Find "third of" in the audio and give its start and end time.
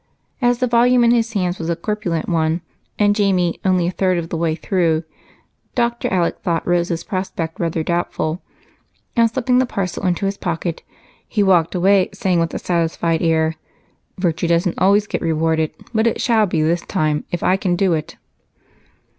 3.91-4.29